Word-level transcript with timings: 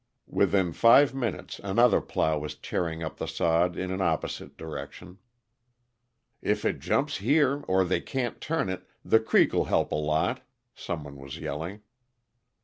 Within 0.33 0.73
five 0.73 1.13
minutes 1.13 1.61
another 1.63 2.01
plow 2.01 2.39
was 2.39 2.55
tearing 2.55 3.03
up 3.03 3.17
the 3.17 3.27
sod 3.27 3.77
in 3.77 3.91
an 3.91 4.01
opposite 4.01 4.57
direction. 4.57 5.19
"If 6.41 6.65
it 6.65 6.79
jumps 6.79 7.17
here, 7.17 7.61
or 7.67 7.85
they 7.85 8.01
can't 8.01 8.41
turn 8.41 8.67
it, 8.69 8.87
the 9.05 9.19
creek'll 9.19 9.65
help 9.65 9.91
a 9.91 9.95
lot," 9.95 10.41
some 10.73 11.03
one 11.03 11.17
was 11.17 11.37
yelling. 11.37 11.81